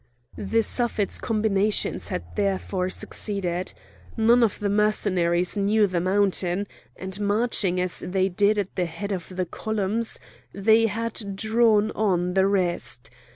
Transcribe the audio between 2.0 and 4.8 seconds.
had therefore succeeded. None of the